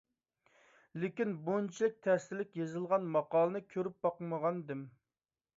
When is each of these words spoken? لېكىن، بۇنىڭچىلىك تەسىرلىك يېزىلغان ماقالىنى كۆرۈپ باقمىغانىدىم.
لېكىن، 1.01 1.35
بۇنىڭچىلىك 1.49 1.99
تەسىرلىك 2.07 2.57
يېزىلغان 2.63 3.07
ماقالىنى 3.17 3.63
كۆرۈپ 3.75 4.03
باقمىغانىدىم. 4.07 4.87